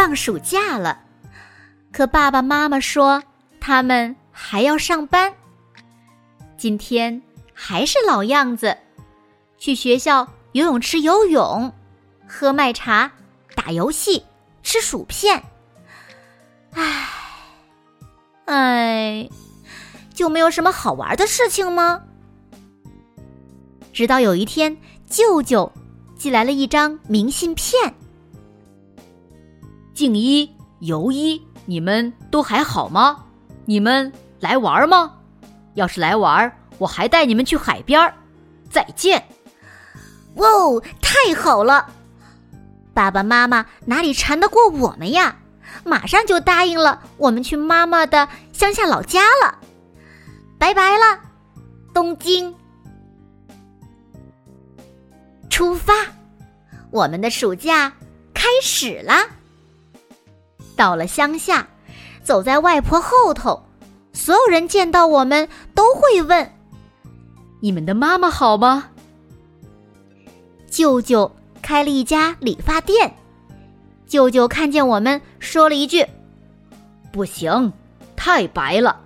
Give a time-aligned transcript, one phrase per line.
[0.00, 0.98] 放暑假了，
[1.92, 3.22] 可爸爸妈妈说
[3.60, 5.30] 他们还要上班。
[6.56, 7.20] 今天
[7.52, 8.74] 还是老样子，
[9.58, 11.70] 去学校游泳池游泳，
[12.26, 13.12] 喝麦茶，
[13.54, 14.24] 打游戏，
[14.62, 15.42] 吃薯片。
[16.72, 17.06] 唉，
[18.46, 19.28] 唉，
[20.14, 22.00] 就没有什么好玩的事情吗？
[23.92, 24.74] 直到有一天，
[25.06, 25.70] 舅舅
[26.16, 27.94] 寄来了一张明信片。
[30.00, 33.22] 静一、游一，你们都还好吗？
[33.66, 35.12] 你们来玩吗？
[35.74, 38.10] 要是来玩，我还带你们去海边。
[38.70, 39.22] 再见！
[40.36, 41.86] 哇哦，太好了！
[42.94, 45.36] 爸爸妈妈哪里缠得过我们呀？
[45.84, 49.58] 马上就答应了，我们去妈妈的乡下老家了。
[50.56, 51.20] 拜拜了，
[51.92, 52.54] 东京！
[55.50, 55.92] 出发，
[56.90, 57.92] 我们的暑假
[58.32, 59.12] 开始了。
[60.80, 61.68] 到了乡下，
[62.22, 63.62] 走在外婆后头，
[64.14, 66.50] 所有人见到我们都会问
[67.60, 68.88] ：“你们的妈妈好吗？”
[70.70, 73.14] 舅舅开了一家理发店，
[74.06, 76.02] 舅舅看见我们，说了一句
[77.12, 77.70] ：“不行，
[78.16, 78.98] 太白了。”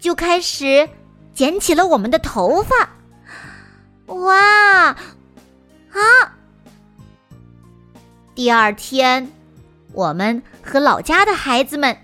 [0.00, 0.88] 就开始
[1.32, 2.74] 剪起了我们的头发。
[4.12, 6.34] 哇，啊！
[8.34, 9.30] 第二天。
[9.92, 11.96] 我们和老家的孩子们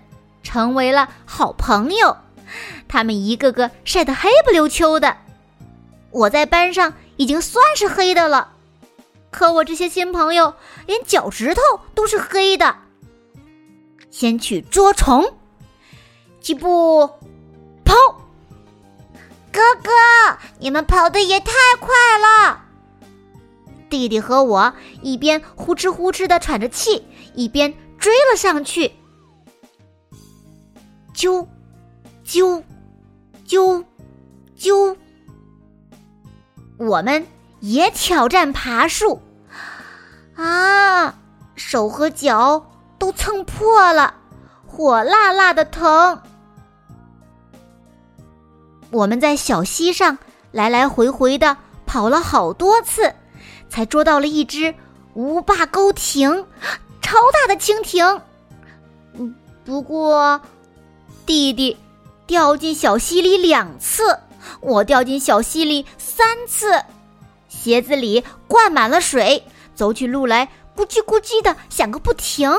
[0.43, 2.17] 成为了好朋友，
[2.87, 5.17] 他们一个个晒得黑不溜秋的。
[6.11, 8.53] 我在班上已经算是黑的了，
[9.31, 10.53] 可我这些新朋友
[10.85, 11.61] 连脚趾头
[11.93, 12.75] 都是黑的。
[14.11, 15.33] 先去捉虫，
[16.41, 17.07] 几步
[17.85, 17.93] 跑！
[19.51, 19.91] 哥哥，
[20.59, 21.89] 你们跑的也太快
[22.19, 22.65] 了！
[23.89, 27.07] 弟弟和我一边呼哧呼哧的喘着气。
[27.33, 28.91] 一边追了上去，
[31.13, 31.45] 啾，
[32.25, 32.63] 啾，
[33.47, 33.83] 啾，
[34.57, 34.95] 啾。
[36.77, 37.25] 我们
[37.59, 39.21] 也挑战爬树，
[40.35, 41.13] 啊，
[41.55, 44.13] 手和脚都蹭破了，
[44.65, 46.21] 火辣辣的疼。
[48.91, 50.17] 我们在小溪上
[50.51, 53.13] 来来回回的跑了好多次，
[53.69, 54.73] 才捉到了一只
[55.13, 56.45] 无霸钩蜓。
[57.09, 58.21] 超大的蜻蜓，
[59.13, 59.33] 嗯，
[59.65, 60.39] 不过
[61.25, 61.75] 弟弟
[62.27, 64.19] 掉进小溪里两次，
[64.61, 66.83] 我掉进小溪里三次，
[67.47, 69.43] 鞋子里灌满了水，
[69.73, 72.55] 走起路来咕叽咕叽的响个不停。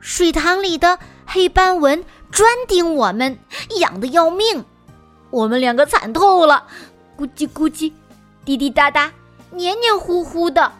[0.00, 3.38] 水塘里的黑斑纹专盯我们，
[3.78, 4.64] 痒的要命，
[5.30, 6.66] 我们两个惨透了，
[7.16, 7.92] 咕叽咕叽，
[8.44, 9.12] 滴滴答答，
[9.52, 10.72] 黏黏糊糊的。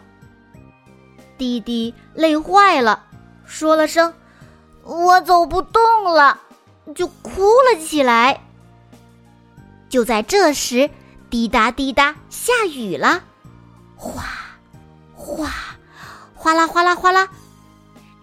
[1.37, 3.03] 弟弟累坏了，
[3.45, 4.13] 说了声
[4.83, 6.39] “我走不动了”，
[6.95, 8.41] 就哭了起来。
[9.89, 10.89] 就在这时，
[11.29, 13.23] 滴答滴答下雨了，
[13.95, 14.23] 哗，
[15.15, 15.51] 哗，
[16.35, 17.29] 哗啦哗啦哗啦，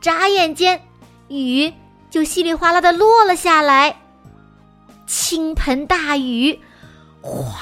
[0.00, 0.82] 眨眼间，
[1.28, 1.72] 雨
[2.10, 4.00] 就稀里哗啦的落了下来，
[5.06, 6.60] 倾盆大雨，
[7.20, 7.60] 哗，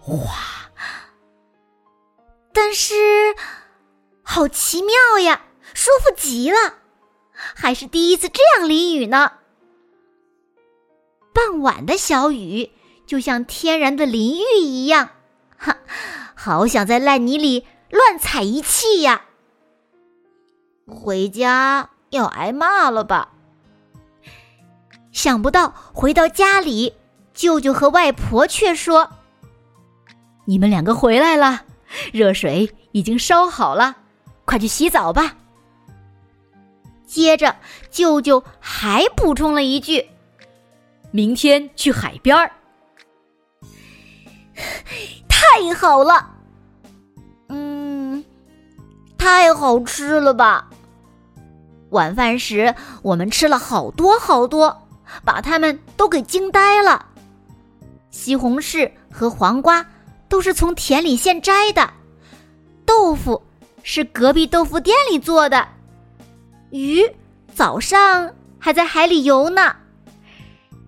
[0.00, 0.16] 哗，
[2.52, 2.94] 但是。
[4.30, 5.40] 好奇妙呀，
[5.72, 6.74] 舒服极了，
[7.32, 9.32] 还是第一次这样淋雨呢。
[11.32, 12.70] 傍晚的小雨
[13.06, 15.08] 就像天然的淋浴一样，
[15.56, 15.78] 哈，
[16.36, 19.22] 好想在烂泥里乱踩一气呀。
[20.86, 23.30] 回家要挨骂了吧？
[25.10, 26.92] 想不到回到家里，
[27.32, 29.10] 舅舅和外婆却说
[30.44, 31.62] ：“你们两个回来了，
[32.12, 33.96] 热水已经烧好了。”
[34.48, 35.36] 快去洗澡吧。
[37.06, 37.54] 接着，
[37.90, 40.08] 舅舅还补充了一句
[41.12, 42.50] ：“明天去海边儿。
[45.28, 46.30] ”太好了，
[47.48, 48.24] 嗯，
[49.18, 50.70] 太好吃了吧！
[51.90, 54.88] 晚饭时，我们吃了好多好多，
[55.24, 57.04] 把他们都给惊呆了。
[58.10, 59.84] 西红柿和黄瓜
[60.26, 61.90] 都是从田里现摘的，
[62.86, 63.42] 豆腐
[63.90, 65.66] 是隔壁豆腐店里做的，
[66.68, 67.10] 鱼
[67.54, 69.74] 早上还在海里游呢。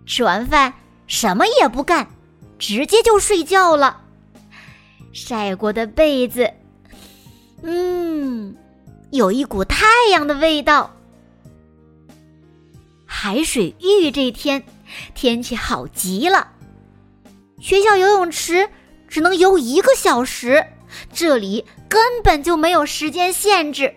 [0.05, 0.75] 吃完饭
[1.07, 2.07] 什么也不干，
[2.59, 4.03] 直接就睡觉了。
[5.15, 6.53] 晒过的被子，
[7.63, 8.55] 嗯，
[9.13, 10.95] 有一股太阳的味道。
[13.07, 14.63] 海水浴这天，
[15.15, 16.49] 天气好极了。
[17.63, 18.69] 学校游泳池
[19.09, 20.67] 只能游一个小时，
[21.13, 23.95] 这里根本就没有时间限制。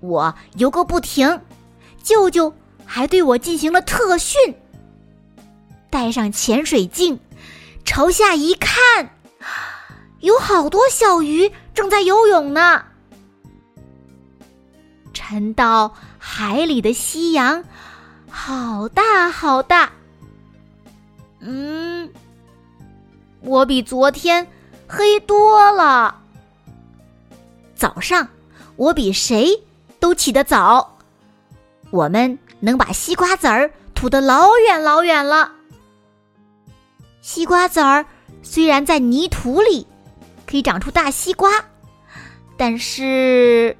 [0.00, 1.40] 我游个不停，
[2.02, 2.54] 舅舅
[2.84, 4.54] 还对我进行了特训。
[5.90, 7.20] 戴上潜水镜，
[7.84, 9.16] 朝下一看，
[10.20, 12.84] 有好多小鱼正在游泳呢。
[15.12, 17.62] 沉到海里的夕阳，
[18.28, 19.92] 好大好大。
[21.40, 22.10] 嗯。
[23.44, 24.46] 我比昨天
[24.94, 26.20] 黑多了。
[27.74, 28.28] 早上
[28.76, 29.58] 我比谁
[29.98, 30.98] 都起得早。
[31.90, 35.50] 我们能把西瓜籽儿吐得老远老远了。
[37.22, 38.04] 西瓜籽儿
[38.42, 39.86] 虽然在泥土里
[40.46, 41.50] 可以长出大西瓜，
[42.58, 43.74] 但是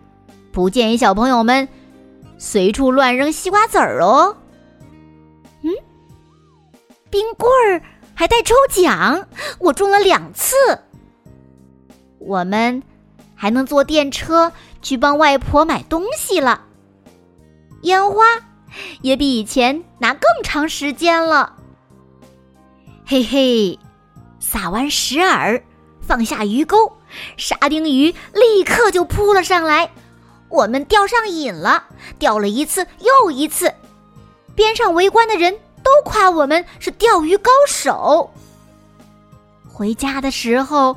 [0.51, 1.69] 不建议小朋友们
[2.39, 4.35] 随处乱扔西瓜籽儿哦。
[5.61, 5.71] 嗯，
[7.11, 7.83] 冰棍儿。
[8.15, 9.27] 还带抽奖，
[9.59, 10.55] 我中了两次。
[12.27, 12.83] 我们
[13.35, 16.63] 还能坐电车去帮外婆买东西了。
[17.83, 18.23] 烟花
[19.01, 21.55] 也比以前拿更长时间了。
[23.05, 23.79] 嘿嘿，
[24.41, 25.63] 撒完石饵，
[26.01, 26.93] 放下鱼钩，
[27.37, 29.91] 沙丁鱼立刻就扑了上来。
[30.49, 31.85] 我们钓上瘾了，
[32.19, 33.73] 钓了一次又一次。
[34.55, 35.59] 边上围观的人。
[35.85, 38.31] 都夸我们是钓鱼高手。
[39.69, 40.97] 回家的时候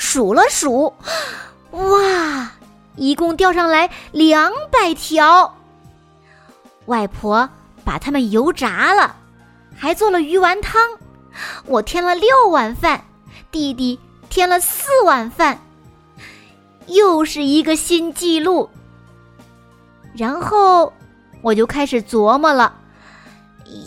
[0.00, 0.94] 数了数，
[1.72, 2.52] 哇，
[2.94, 5.56] 一共钓上来两百条。
[6.86, 7.50] 外婆
[7.84, 9.16] 把它们油炸了，
[9.76, 10.80] 还做了鱼丸汤。
[11.66, 13.04] 我添了六碗饭，
[13.50, 13.98] 弟弟
[14.30, 15.58] 添了四碗饭，
[16.86, 18.70] 又是一个新纪录。
[20.14, 20.92] 然后
[21.42, 22.72] 我就开始琢磨了。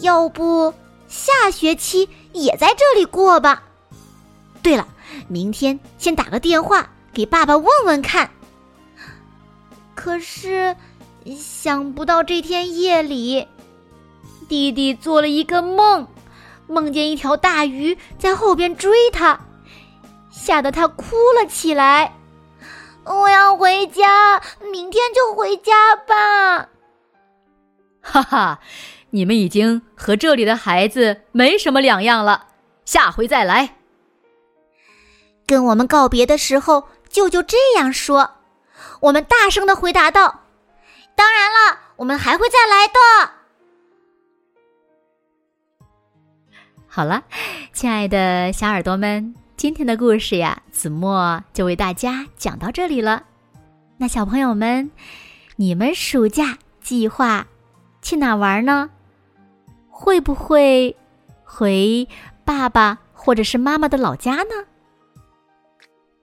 [0.01, 0.73] 要不
[1.07, 3.63] 下学期也在这里过吧？
[4.61, 4.85] 对了，
[5.27, 8.29] 明天先打个电话给爸爸问问看。
[9.95, 10.75] 可是
[11.37, 13.47] 想不到这天夜里，
[14.49, 16.07] 弟弟做了一个梦，
[16.67, 19.39] 梦见一条大鱼在后边追他，
[20.31, 22.13] 吓得他哭了起来。
[23.03, 24.41] 我要回家，
[24.71, 26.69] 明天就回家吧。
[28.01, 28.59] 哈哈。
[29.13, 32.47] 你们已经和这里的孩子没什么两样了，
[32.85, 33.75] 下回再来。
[35.51, 38.35] 跟我们告别的时候，舅舅这样说。
[39.01, 40.43] 我们大声的回答道
[41.13, 42.93] ：“当然了，我们还会再来的。”
[46.87, 47.23] 好了，
[47.73, 53.23] 亲爱的小耳朵们，今天的故事呀，子墨就为大家讲到这里了。
[53.97, 54.89] 那小朋友们，
[55.57, 57.47] 你们暑假计划
[58.01, 58.89] 去哪玩呢？
[59.89, 60.95] 会不会
[61.43, 62.07] 回
[62.45, 64.67] 爸爸或者是妈妈的老家呢？